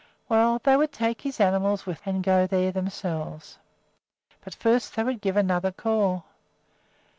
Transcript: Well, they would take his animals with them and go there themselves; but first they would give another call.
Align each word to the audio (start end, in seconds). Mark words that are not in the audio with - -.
Well, 0.29 0.59
they 0.63 0.75
would 0.75 0.91
take 0.91 1.21
his 1.21 1.39
animals 1.39 1.85
with 1.85 2.03
them 2.05 2.15
and 2.15 2.23
go 2.23 2.47
there 2.47 2.71
themselves; 2.71 3.59
but 4.43 4.55
first 4.55 4.95
they 4.95 5.03
would 5.03 5.21
give 5.21 5.37
another 5.37 5.71
call. 5.71 6.25